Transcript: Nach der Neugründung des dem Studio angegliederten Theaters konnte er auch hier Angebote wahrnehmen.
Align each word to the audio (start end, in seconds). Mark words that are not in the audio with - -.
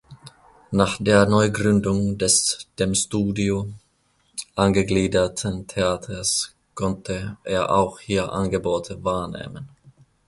Nach 0.71 0.97
der 0.99 1.27
Neugründung 1.27 2.17
des 2.17 2.65
dem 2.79 2.95
Studio 2.95 3.71
angegliederten 4.55 5.67
Theaters 5.67 6.55
konnte 6.73 7.37
er 7.43 7.69
auch 7.69 7.99
hier 7.99 8.31
Angebote 8.33 9.03
wahrnehmen. 9.03 9.69